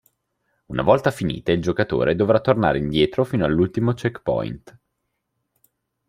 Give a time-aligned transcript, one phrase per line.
[0.65, 4.79] Una volta finite, il giocatore dovrà tornare indietro fino all'ultimo checkpoint.